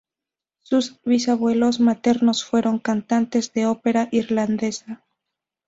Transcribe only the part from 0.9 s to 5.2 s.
bisabuelos maternos fueron cantantes de ópera irlandesa.